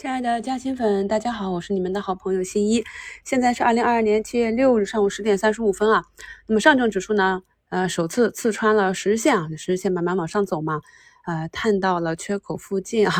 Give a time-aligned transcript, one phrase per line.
[0.00, 2.82] 亲爱的嘉兴粉，大家好，我是你们的好朋友新一。
[3.22, 6.02] 现在是二零二二年七月六日上午十点三十五分啊。
[6.46, 10.80] 那么上证指数呢，呃，首次刺穿了十日线啊，十日线慢慢往上走嘛，
[11.26, 13.12] 呃，探到了缺口附近啊，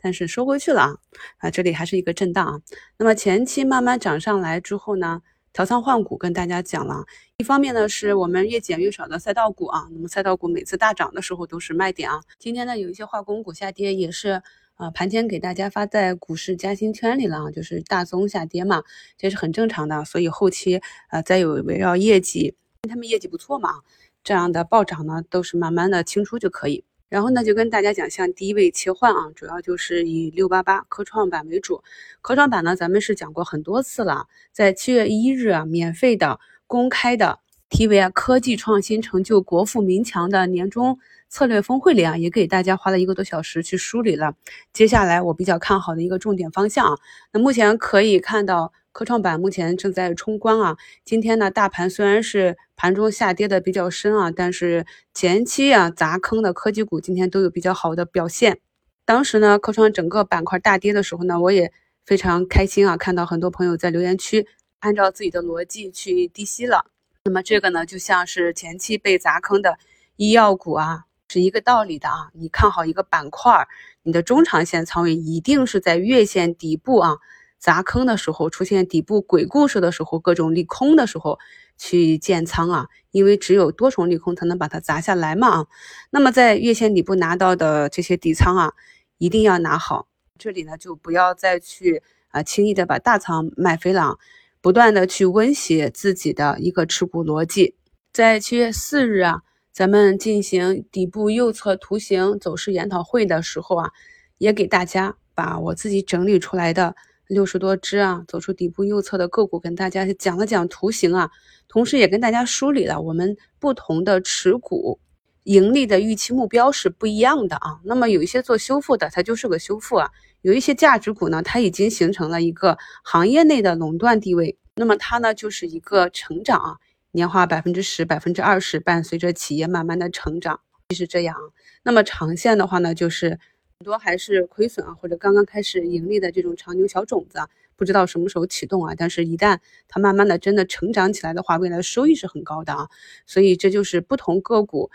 [0.00, 0.94] 但是收回去了啊，
[1.38, 2.60] 啊，这里还是一个震荡啊。
[2.96, 5.22] 那么前期慢慢涨上来之后呢？
[5.52, 7.06] 调仓换股跟大家讲了，
[7.38, 12.20] 一方面呢是我们越减越少的赛道股啊，那么赛道股每次大涨的时候都是卖点啊。
[12.38, 14.40] 今天呢有一些化工股下跌，也是
[14.80, 18.82] 啊盘前给大家发在股市加薪圈里了啊，就是大宗下跌嘛，
[19.18, 20.06] 这是很正常的。
[20.06, 22.54] 所以后期啊再有围绕业绩，
[22.88, 23.82] 他们业绩不错嘛，
[24.24, 26.82] 这样的暴涨呢都是慢慢的清出就可以。
[27.10, 31.82] 然后呢，就跟大家讲，像低位切换啊，主要就是以六八八科创板为主。
[32.22, 37.40] 科创板呢，咱们是讲过很多次了，在七月一日啊，免费的公开的
[37.70, 40.98] 题为“科技创新成就国富民强”的年终
[41.30, 44.34] 策略峰会里啊，也给大家花了一个多小时去梳理了
[44.74, 46.98] 接下来我比较看好的一个重点方向啊。
[47.32, 48.74] 那目前可以看到。
[48.92, 54.84] 科创板目前正在冲关啊，今天呢，大盘虽然是盘中下跌的比较深啊，但是
[55.14, 58.58] 前期啊砸坑的科技股今天都有比较好的表现。
[59.04, 61.72] 当时呢，科创整个板块大跌的时候呢，我也
[62.04, 64.48] 非常开心啊，看到很多朋友在留言区
[64.80, 66.86] 按照自己的逻辑去低吸了。
[67.24, 69.78] 那么这个呢，就像是前期被砸坑的
[70.16, 72.30] 医药股啊，是一个道理的啊。
[72.32, 73.68] 你看好一个板块，
[74.02, 77.18] 你的中长线仓位一定是在月线底部啊。
[77.58, 81.38] 砸坑的时候，出现底部鬼故事的时候，各种利空的时候
[81.76, 85.66] 去建仓啊，因为只有多重利空才能把它砸下来嘛啊。
[86.08, 88.72] 那么在月线底部拿到的这些底仓啊，
[89.18, 90.08] 一定要拿好。
[90.38, 94.18] 这里呢，就不要再去啊轻易的把大仓卖飞了，
[94.62, 97.74] 不断的去温习自己的一个持股逻辑。
[98.12, 103.90] 在七月四日啊，咱们进行底部右侧图形走势研讨会的时候啊，
[104.38, 106.94] 也给大家把我自己整理出来的。
[107.26, 111.30] 六十多只啊，走出底部右侧的个股，跟大家讲了讲图形啊，
[111.68, 114.98] 同时也跟大家梳理了我们不同的持股
[115.44, 117.80] 盈利的预期目标是不一样的啊。
[117.84, 120.08] 那么有一些做修复的，它就是个修复啊；
[120.42, 126.76] 有一些价值股呢，它已经形成了一个行业内的垄断地位，那么它呢就是一个成长啊，
[127.12, 131.36] 年化百分之十、百分之二十，伴随着企业慢慢的成长，就是这样。
[131.82, 133.38] 那么长线的话呢，就是。
[133.82, 138.94] 很多还是亏损啊，或者刚刚开始盈利的这种长牛小种子啊，不知道什么时候启动啊。
[138.94, 139.56] 但是，一旦
[139.88, 142.90] 它慢慢的真的成长起来的话，未来收益是很高的啊。
[143.24, 144.90] 所以，这就是不同个股，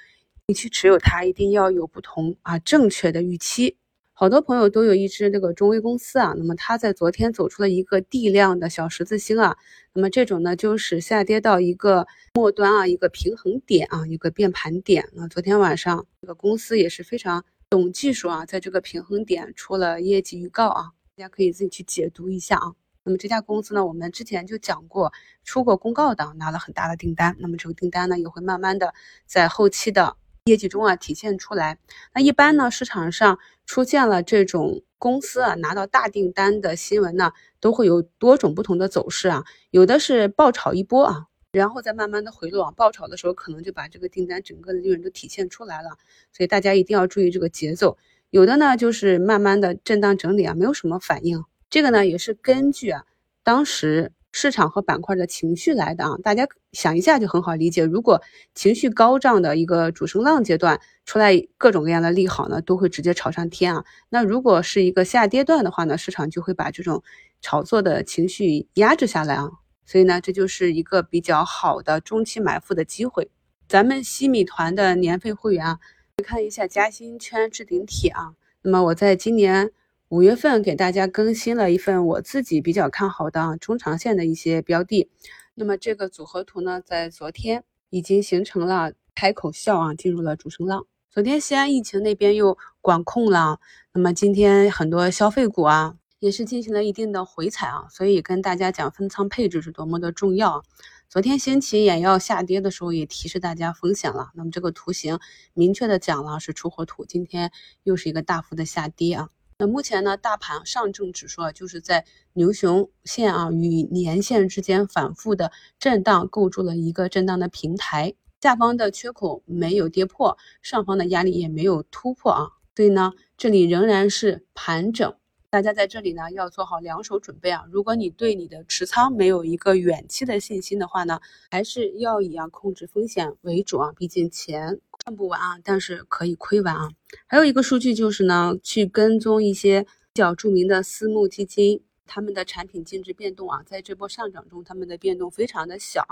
[0.48, 3.78] 你去持有它，一定要有不同啊正确的预期。
[4.14, 9.58] 好多朋友都有一只这个中微公司啊，那么它在昨天走出了一个地量的小十字星啊，
[9.94, 12.06] 那么这种呢，就是下跌到一个
[12.36, 15.28] 末端啊，一个平衡点啊，一个变盘点啊。
[15.28, 17.44] 昨天晚上这个公司也是非常。
[17.68, 22.74] 懂技术啊，在这个平衡点出了业绩预告啊，大家可以自己去解读一下啊。
[23.04, 25.12] 那么这家公司呢，我们之前就讲过，
[25.44, 27.36] 出过公告的，拿了很大的订单。
[27.40, 28.94] 那么这个订单呢，也会慢慢的
[29.26, 31.80] 在后期的业绩中啊体现出来。
[32.14, 41.26] 那一般呢，市场上出现了这种公司啊拿到大订单的新闻呢，都会有多种不同的走势啊，有的是爆炒一波啊。
[41.52, 45.98] 然后再慢慢的回落啊，爆炒的时候可能就把这个订单整个的利润都体现出来了，
[46.32, 47.98] 所以大家一定要注意这个节奏。
[48.30, 51.44] 有的呢就是慢慢的震荡整理啊，没有什么反应。
[51.72, 53.06] 这个呢也是根据啊
[53.42, 57.86] 当时市场和板块的情绪来的啊，大家想一下就很好理解。
[57.86, 58.22] 如果
[58.54, 63.86] 情绪高涨的一个主升浪阶段出来各种各样的利好呢，都会直接炒上天啊。
[64.10, 67.02] 那如果是一个下跌段的话呢，市场就会把这种
[67.40, 69.50] 炒作的情绪压制下来啊。
[69.86, 73.32] 所以呢，这就是一个比较好的中期买入的机会。
[73.70, 75.80] 咱们西米团的年费会员啊，
[76.22, 78.34] 看一下嘉兴圈置顶帖啊。
[78.64, 79.72] 那么我在今年
[80.10, 85.10] 五月份给大家更新了一份我自己比较看好的中长线的一些标的。
[85.56, 90.86] 那么这个组合图呢，在昨天已经形成了开口笑啊，进入了主升浪。
[91.10, 93.60] 昨天西安疫情那边又管控了，
[93.94, 95.98] 那么今天很多消费股啊。
[96.20, 100.64] 也是进行了一定的回踩啊，所以跟大家讲分仓配置是多么的重要。
[101.10, 104.32] 昨天兴起眼药下跌的时候，也提示大家风险了。
[104.34, 105.20] 那么这个图形
[105.54, 107.52] 明确的讲了是出货图，今天
[107.84, 109.30] 又是一个大幅的下跌啊。
[109.58, 115.50] 那目前呢，大盘上证指数啊，就是在牛熊线啊与年线之间反复的
[115.80, 125.16] 震荡，构筑了一个震荡的平台，下方的缺口没有跌破，上方的压力也没有突破啊，所以呢，这里仍然是盘整。
[125.50, 127.66] 大家在这里呢要做好两手准备啊！
[127.72, 131.20] 如果你对你的持仓没有一个远期的信心的话呢，
[131.50, 136.90] 还是要以啊控制风险为主啊，毕竟钱赚不完啊，但是可以亏完啊。
[137.26, 146.06] 还有一个数据就是呢，去跟踪一些比较著名的私募基金，他们的产品净值变动啊，在这波上涨中，他们的变动非常的小，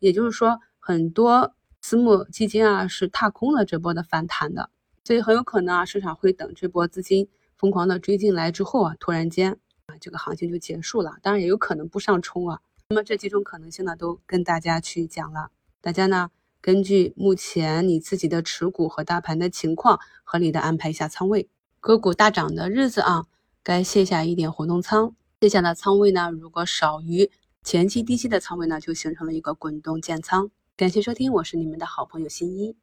[0.00, 4.70] 也就是说，很多私募基金啊是踏空了这波的反弹的，
[5.04, 7.28] 所以很有可能啊，市场会等这波资金
[7.58, 9.52] 疯狂的追进来之后啊，突然间
[9.86, 11.18] 啊，这个行情就结束了。
[11.22, 12.60] 当然也有可能不上冲啊。
[12.88, 15.50] 那么这几种可能性呢，都跟大家去讲了，
[15.80, 16.30] 大家呢。
[16.60, 21.48] 根据目前你自己的持股和大盘的情况，合理的安排一下仓位。
[21.78, 23.26] 个股大涨的日子啊，
[23.62, 25.14] 该卸下一点活动仓。
[25.40, 27.30] 卸下的仓位呢，如果少于
[27.62, 30.50] 前期低吸的仓位呢，就形成了一个滚动建仓。
[30.76, 32.74] 感谢收听，我是你们的好朋友新一。